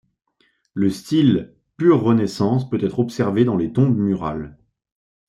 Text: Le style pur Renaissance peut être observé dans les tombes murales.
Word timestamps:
Le 0.73 0.89
style 0.89 1.53
pur 1.77 2.01
Renaissance 2.01 2.67
peut 2.67 2.83
être 2.83 2.97
observé 2.97 3.45
dans 3.45 3.55
les 3.55 3.71
tombes 3.71 3.95
murales. 3.99 4.57